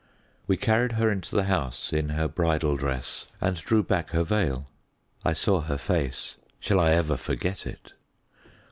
We 0.47 0.57
carried 0.57 0.93
her 0.93 1.11
into 1.11 1.35
the 1.35 1.43
house 1.43 1.93
in 1.93 2.09
her 2.09 2.27
bridal 2.27 2.75
dress 2.75 3.27
and 3.39 3.55
drew 3.57 3.83
back 3.83 4.09
her 4.09 4.23
veil. 4.23 4.67
I 5.23 5.33
saw 5.33 5.61
her 5.61 5.77
face. 5.77 6.37
Shall 6.59 6.79
I 6.79 6.93
ever 6.93 7.17
forget 7.17 7.67
it? 7.67 7.93